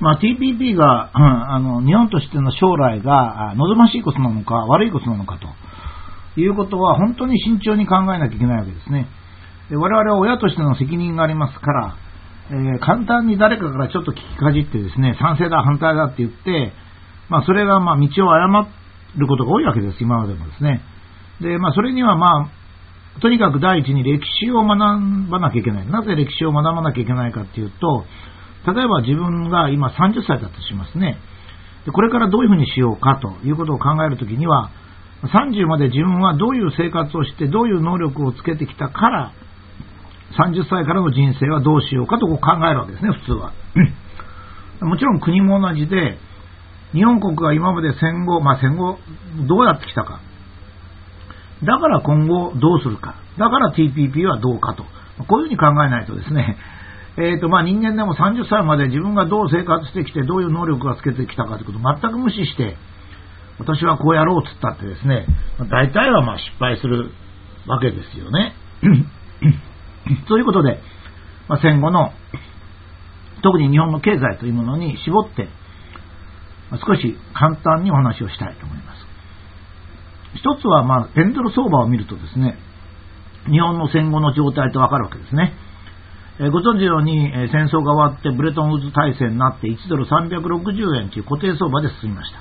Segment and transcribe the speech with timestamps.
[0.00, 5.38] まあ、TPP が、うん、あの日本としての将来が望ましいことなのか悪いことなのか
[6.36, 9.08] ということは本当に慎重に考えなきゃいけないわけですね。
[9.70, 11.96] で我々は親としての責任がありますから、
[12.50, 16.72] えー、簡単に誰かからちょっと聞きかじってですね、賛成だ、反対だって言って、
[17.28, 18.68] まあ、それがまあ道を誤
[19.16, 20.80] ることが多いわけです、今までもですね。
[21.40, 22.48] で、まあ、それにはま
[23.16, 24.78] あ、とにかく第一に歴史を学
[25.30, 25.86] ばなきゃいけない。
[25.90, 28.04] なぜ歴史を学ばなきゃいけないかっていうと、
[28.66, 31.18] 例えば自分が今30歳だとしますね。
[31.84, 34.70] でこれからどういうふうにしようかということを考えるときには、
[35.22, 39.32] 30まで自分はどういう生活をして、どういう能力をつけてきたから、
[40.38, 43.52] 30歳からの人生はどうしようかとこう考えるわけですね、普通は。
[44.80, 46.18] もちろん国も同じで、
[46.92, 48.98] 日本国が今まで戦後、まあ、戦後
[49.46, 50.20] どうやってきたか。
[51.64, 53.16] だから今後どうするか。
[53.36, 54.84] だから TPP はどうかと。
[55.26, 56.56] こういうふうに考えないとですね、
[57.18, 62.76] えーとまあ、人間でも30歳まで自分がどう生活してきて、どういう能力がつけてきたかということを全く無視して、
[63.58, 65.26] 私はこうやろうと言ったってですね、
[65.68, 67.10] 大体はまあ失敗する
[67.66, 68.54] わけですよね。
[70.28, 70.80] ということで、
[71.48, 72.12] まあ、戦後の、
[73.42, 75.48] 特に日本の経済というものに絞って、
[76.86, 79.06] 少し簡単にお話をしたいと思います。
[80.36, 82.58] 一つは、まあ、ペンドル相場を見るとですね、
[83.50, 85.54] 日本の戦後の状態とわかるわけですね。
[86.40, 92.38] えご存知のように、え戦争が終わってブレトンウッズ体制になって1ドル360円という固定相場で進みました。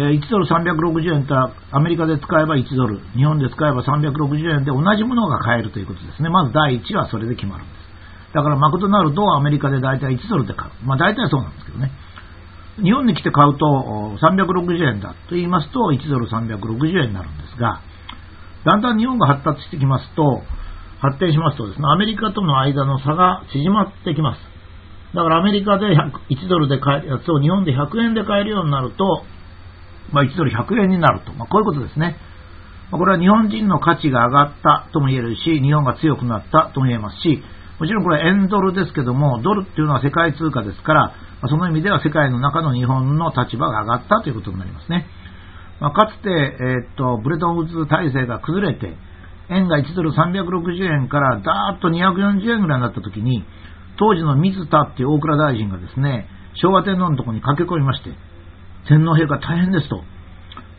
[0.00, 6.30] え1ドル360円とアメリカで使えば1ドル、日本で使えば360円で同じものが買えるということですね。
[6.30, 8.34] まず第1はそれで決まるんです。
[8.34, 10.86] だからマクドナルドはアメリカで大体1ドルで買う。
[10.86, 11.92] まあ大体そうなんですけどね。
[12.82, 17.80] 日本に来て買うと360円だと言いますと1ドル360円になるんですが、
[18.64, 20.42] だんだん日本が発達してきますと、
[21.00, 24.40] 発展しますとですね、アメリカとの間の差が縮まってきます。
[25.14, 29.24] だからアメリカで1ドルで買えるやつを日本で100円で買えるようになると、
[30.12, 31.32] まあ、1ドル100円になると。
[31.32, 32.16] まあ、こういうことですね。
[32.90, 37.42] まこれは日本人の価値が上がったとも言えるし、日本が強くなったとも言えますし、
[37.78, 45.06] もちろんこれ円ドルですけども、ドルっていうのは世界通貨ですから、まその意味では世界の中の日本の立場が上がったということになりますね。
[45.80, 48.96] ま、かつて、えー、っと、ブレトンウッズ体制が崩れて、
[49.50, 53.44] 円が1ドル360円からダーッと240円ぐらいになった時に、
[53.98, 58.10] 当時の水田っていう大蔵大臣がですね、昭和天皇のところに駆け込みまして、
[58.88, 60.02] 天皇陛下大変ですと。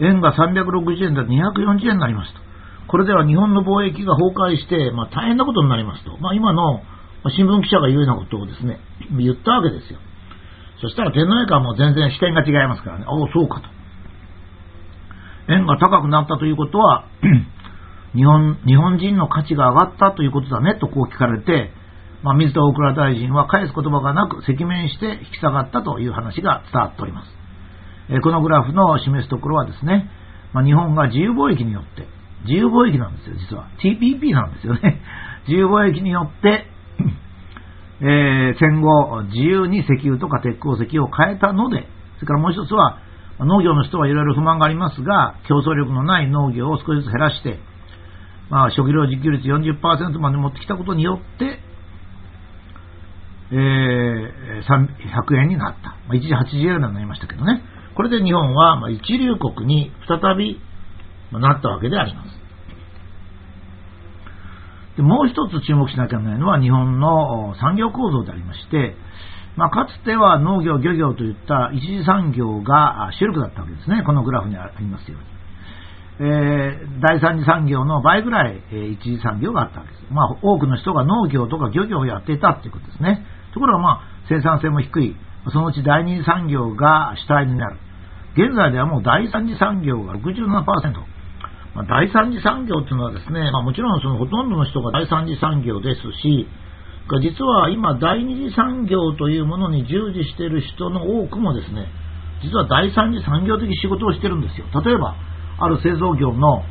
[0.00, 2.40] 円が360円だと240円になりますと。
[2.88, 6.16] これでは日本の貿易が崩壊して、まあ、大変なことになりますと。
[6.18, 6.82] まあ、今の
[7.36, 8.80] 新聞記者が言うようなことをですね、
[9.18, 9.98] 言ったわけですよ。
[10.80, 13.04] そしたら天皇陛下はもう全然視点が違いますからね。
[13.08, 13.68] おお、そうかと。
[15.52, 17.04] 円が高くなったということは、
[18.14, 21.72] 日本、日本人の価値が上がったということだねとこう聞かれて、
[22.22, 27.38] まあ、水田大蔵大臣は返す言葉がなく赤面して引き下がったという話が伝わっております。
[28.10, 30.10] えこのグラフの示すところはですね、
[30.52, 32.08] まあ、日本が自由貿易によって、
[32.44, 33.68] 自由貿易なんですよ、実は。
[33.78, 35.00] TPP なんですよね。
[35.46, 36.66] 自由貿易によって、
[38.00, 42.98] えー、戦後、自由に石油とか鉄鉱石を変えたので、それからもう一つは、
[43.40, 47.58] 農業の人はいろいろ不満がありますが、競争力のない農業を少しずつ減らして、
[48.50, 51.60] まあ、食料自給率40%まで持ってきたことによって、
[53.50, 55.90] えー、100円になった。
[56.06, 57.62] まあ、一時80円になりましたけどね。
[57.94, 60.60] これで日本は一流国に再び
[61.32, 62.38] なったわけであります。
[64.96, 68.96] でもう一つ注目しなきゃいけないのは日本の産業構造でありまして、
[69.56, 74.02] まあ、かつては農業、漁業といった一次産業が主力だったわけですね。
[74.04, 75.37] このグラフにありますように。
[76.20, 80.12] えー、第三次産業の倍ぐらい、えー、一次産業があったわけです。
[80.12, 83.24] まあ、多くの人が農業とか漁業をやっていたということですね。
[83.54, 85.16] ところが、まあ、生産性も低い。
[85.52, 87.78] そのうち第二次産業が主体になる。
[88.34, 91.18] 現在ではもう第三次産業が67%。
[91.74, 96.48] まあ、第三次産業というのはですね、まあ、もちろんそのほとんどの人が第三次産業ですし、
[97.22, 101.88] 実は今第二次産業というものに従事している人の多くもですね、
[102.42, 104.66] 実は第三次産業的仕事をしてるんですよ。
[104.84, 105.16] 例えば、
[105.58, 106.62] ある製造業の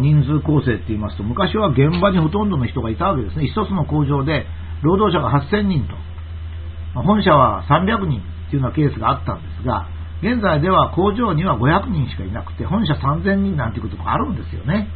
[0.00, 3.46] 人数構成って言いますと、昔は現場にほとんどの人がいたわけですね。
[3.46, 4.46] 一つの工場で
[4.82, 5.94] 労働者が8000人と、
[7.02, 9.88] 本社は300人っていうようなケースがあったんですが、
[10.22, 14.88] 現在では工場には500人しかいなくて、本社3000人なんていうことがあるんですよね。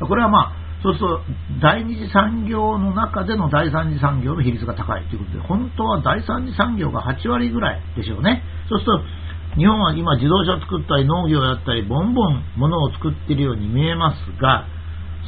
[0.00, 1.20] これはまあ、そうすると、
[1.62, 8.42] 第二次産業の中での第三次産業の比率が高いということで、本当は第三次産業が8割ぐらいでしょうね。
[8.68, 9.04] そうすると、
[9.56, 14.66] 日本は今自動車を作ったり農業をやったり、ボンボン物を作っているように見えますが、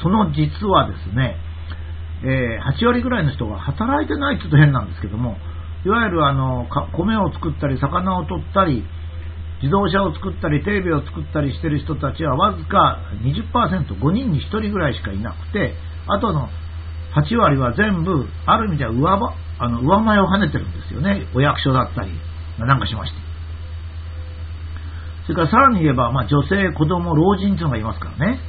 [0.02, 1.36] その実はですね、
[2.24, 5.36] えー、8割ぐらいの人が働いてないって言うと変なんですけども、
[5.84, 8.82] いわゆるあの米を作ったり魚を取ったり
[9.62, 15.74] 自動車を作ったりテレビを作ったりしてる人たちはわずか 20%5 人に1人ぐらいしかいなくて
[16.08, 16.48] あとの
[17.14, 19.14] 8割は全部ある意味では上
[19.58, 21.26] あの上前を跳ねてるんですよね。
[21.34, 22.10] お役所だったり
[22.58, 23.35] なんかしまして。
[25.26, 28.40] それからさらに言えば、まあ、女性、子供、老人というのがいますからね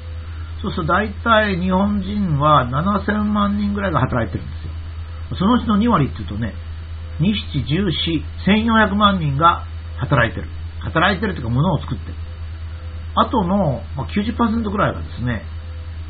[0.62, 6.54] そうすると大体日本人は7000万人ぐらいが働いてるんですよそのうちの2割っていうとね
[7.20, 9.66] 2、7、14、1400万人が
[10.00, 10.48] 働いてる
[10.88, 12.16] 働いてるというか物を作ってる。
[13.16, 15.44] あとの90%ぐらいがですね、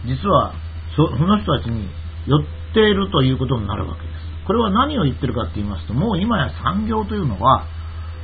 [0.06, 0.54] 実は
[0.96, 1.90] その人たちに
[2.28, 4.14] 寄っているということになるわけです。
[4.46, 7.66] これは何を言ってるかって言いますと、もう今や産業というのは、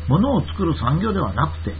[0.08, 1.76] 物を作る産業ではなくて、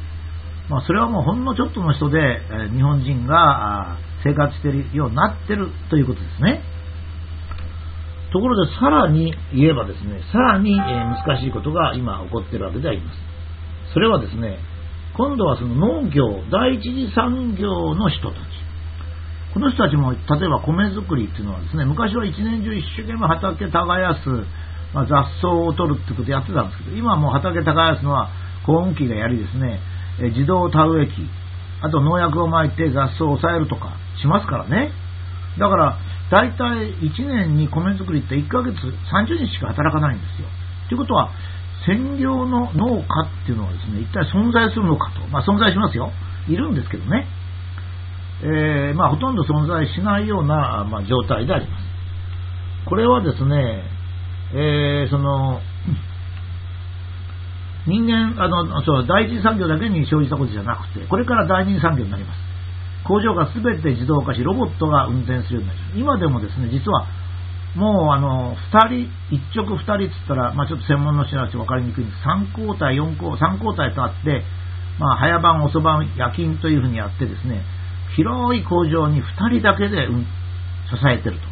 [0.70, 6.62] まあ、それはもうほんのちょっとの人で、え日本人が生活しているようになってるということですね。
[8.32, 13.20] ところでさらに言えばですね、さらにえ難しいことが今起こっているわけであります。
[13.94, 14.58] それはですね、
[15.16, 18.40] 今度はその農業、第一次産業の人たち。
[19.54, 24.30] この人たちも、例えば米作りっていうのはですね、昔は一年中一生懸命畑耕す、
[24.96, 28.30] まあ、雑草を取るってことやってたんですけど、今はもう畑耕すのは
[28.66, 29.80] 耕運機がやりですね、
[30.20, 31.12] え自動田植え機、
[31.82, 34.92] あと農薬をまいて雑草を抑えるとかしますからね。
[35.60, 35.98] だから、
[36.32, 40.48] 大体1年に米作りって1ヶ月30日しか働かないんですよ。
[40.90, 41.32] ということは、
[41.86, 45.28] 専業の農家っていうのはですね、一体存在するのかと。
[45.28, 46.12] まあ存在しますよ。
[46.48, 47.28] いるんですけどね。
[48.42, 51.84] えー、まあほとんど存在しないような、まあ、状態であります。
[52.86, 53.84] これはですね、
[54.54, 55.62] えー、その、
[57.86, 62.40] 人間、あの、そう、第一産業だけに生じたことじゃなくて、これから第二産業になります。
[63.04, 66.00] 工場が全て自動化し、ロボットが運転するようになります。
[66.00, 67.06] 今でもですね、実は
[67.76, 74.44] もうあの2人、一直2人っつったら、まあ、ちょっと専門の人たち分かりにくいんです3交代、4交3交代とあって、
[75.00, 77.64] まあ、早晩、遅晩、夜勤というふうにやってですね、
[78.16, 80.28] 広い工場に2人だけで、うん、支
[81.08, 81.48] えてると。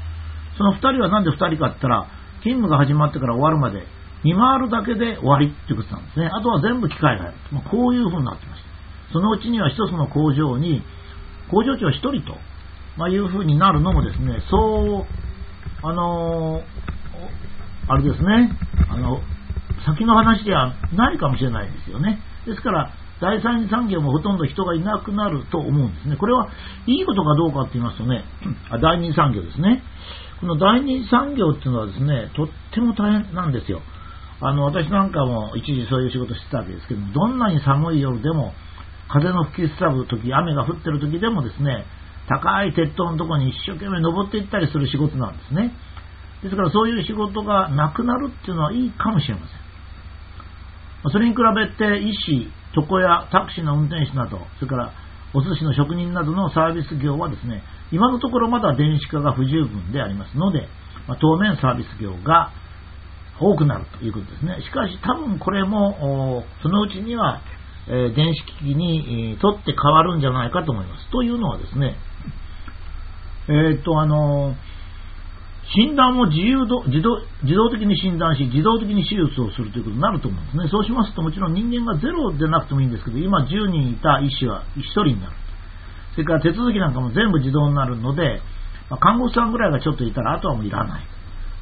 [0.58, 2.06] その2人はなんで2人かって言ったら、
[2.42, 3.88] 勤務が始まってから終わるまで、
[4.24, 6.28] 見回るだけで終わりっていうことなんですね。
[6.28, 7.38] あとは全部機械がやる。
[7.52, 9.14] まあ、こういうふうになってました。
[9.14, 10.84] そのうちには一つの工場に、
[11.50, 12.38] 工場長1人と、
[12.98, 15.22] まあ、いうふうになるのもですね、そう
[15.84, 16.62] あの
[17.88, 18.52] あれですね、
[18.90, 19.20] あの、
[19.86, 22.20] 先の話ではないかもしれないですよね。
[22.46, 26.18] ですから、第三次産業もほとんど人がいなくなると思うんですね。
[26.18, 26.50] これは
[26.88, 28.24] いいことかどうかって言いますとね、
[28.70, 29.84] あ第二次産業ですね。
[30.40, 33.82] この第二次産業っていうのはですね、とっても大変なんですよ。
[34.42, 38.54] あの、私なんかも一時そういう仕事してたわけですけども、どんなに寒い夜でも、
[39.08, 41.86] 風の吹きすさぶ時、雨が降ってる時でもですね、
[42.28, 45.74] 高い鉄塔のとこに一生懸命登っていったりする仕事なんですね。
[46.42, 51.12] ですからそういう仕事がなくなるっていうのはいいかもしれません。
[51.12, 54.94] それに比べて医師、床屋、タクシーの運転手など、それから
[55.34, 60.68] お寿司の職人などのサービス業はですね、今のところまだ電子化が不十分でありますので、
[61.08, 62.52] ま、当面サービス業が
[63.42, 64.62] 多くなるということですね。
[64.62, 67.42] しかし多分これも、そのうちには、
[67.88, 71.10] え、電子機器に、えー、取って変わるんじゃないかと思います。
[71.12, 71.98] というのはですね、
[73.48, 74.56] えー、っと、あの、
[75.74, 80.68] 診断を自由度自動自動的に診断し、自動的に手術をするということになると思うんですね。
[80.70, 85.34] そうしますと、もちろん人間がゼロでなくてもいいんですけど、今10人いた医師は1人になる。
[86.12, 88.42] それから手続きなんかも全部自動になるので、
[88.90, 91.04] ま、看護師さんぐらいがちょっといたら、あとはもういらない。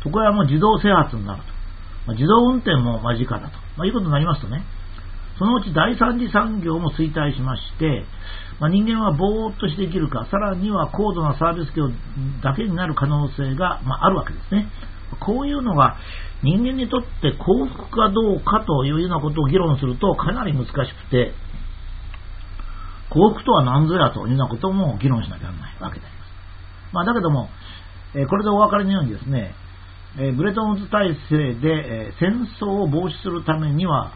[0.04, 1.59] 床屋もう自動制圧になると。
[2.06, 3.58] ま、自動運転も間近だと。
[3.78, 4.64] まあ、いうことになりますとね、
[5.38, 8.06] そのうち第三次産業も衰退しまして、
[8.60, 11.90] まあ、人間はぼーっとして生きるか、さらには高度なサービス業
[12.44, 14.68] だけになる可能性が、まあ、あるわけですね。
[15.20, 15.98] こういうのが
[16.44, 20.76] 人間にとって幸福かどうかというようなことを議論するとかなり難しく
[21.10, 21.34] て、
[23.10, 26.32] 幸福とは何ぞやというようなことも議論しなきゃならないわけであります。
[26.94, 27.50] まあ、だけども、
[28.30, 29.56] これでお分かりのようにですね、
[30.18, 34.14] えブレトンズ体制で、え戦争を防止するためには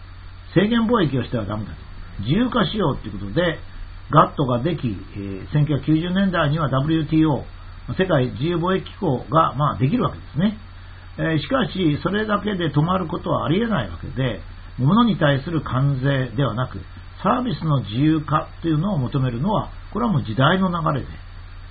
[0.53, 1.77] 制限貿易をしてはダメだと。
[2.21, 3.59] 自由化しようということで、
[4.11, 5.19] ガットができ、え
[5.53, 7.43] 1990年代には WTO、
[7.97, 10.57] 世界自由貿易機構が、まあ、できるわけですね。
[11.17, 14.41] えしかし、それだけで止まることはありえないわけで、
[14.77, 16.79] 物に対する関税ではなく、
[17.21, 21.07] サービスの自由化というのを求めるのは、これはもう時代の流れで、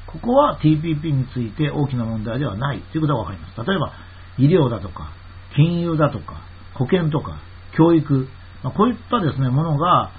[0.07, 3.67] ここは TPP について大きな問題ではないということがわかります。
[3.67, 3.93] 例えば、
[4.39, 5.13] 医療だとか、
[5.57, 6.43] 金融だとか、
[6.75, 7.39] 保険とか、
[7.77, 8.29] 教育、
[8.63, 10.13] まあ、こういったですね、ものが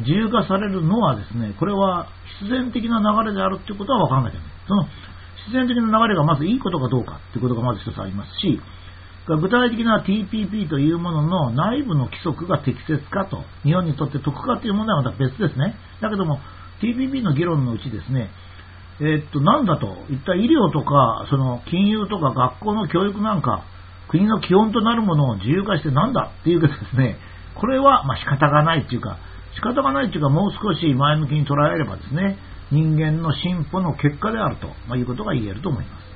[0.00, 2.08] 自由化されるのはですね、これは
[2.40, 4.56] 必然的な流れであるということは分からなきゃいけない。
[4.68, 4.86] その
[5.48, 8.60] 必然的な流れがまずいいことかどうかということがまず一つありますし、
[9.26, 15.76] 具体的な TPP というものの内部の規則が適切かと、日本にとって得かという問題はまた別ですね。
[16.00, 16.40] だけども、
[16.80, 18.30] TPP の議論のうちですね、
[19.00, 23.64] えー、っと、なんだと、いった医療とか、その金融とか学校の教育なんか、
[24.08, 27.16] 国の基本となるものを自由化してなんだっていうけどですね、
[27.54, 29.18] これはまあ仕方がないっていうか、
[29.54, 32.38] 仕方がないっていうか、もう少し前向きに捉えればですね、
[32.70, 36.07] 人間の進歩の結果であると、まいうことが言えると思います。